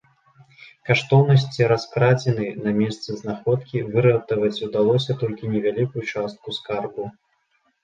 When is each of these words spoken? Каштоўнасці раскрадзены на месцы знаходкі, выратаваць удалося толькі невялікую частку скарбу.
Каштоўнасці 0.89 1.67
раскрадзены 1.71 2.47
на 2.65 2.73
месцы 2.79 3.09
знаходкі, 3.21 3.85
выратаваць 3.97 4.63
удалося 4.71 5.19
толькі 5.23 5.53
невялікую 5.55 6.01
частку 6.13 6.59
скарбу. 6.59 7.03